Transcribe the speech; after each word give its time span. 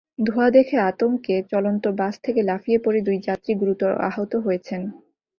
ধোঁয়া 0.21 0.49
দেখে 0.51 0.77
আতঙ্কে 0.89 1.35
চলন্ত 1.51 1.83
বাস 1.99 2.15
থেকে 2.25 2.41
লাফিয়ে 2.43 2.79
পড়ে 2.79 2.99
দুই 3.01 3.17
যাত্রী 3.27 3.51
গুরুতর 3.61 3.91
আহত 4.09 4.31
হয়েছেন। 4.45 4.81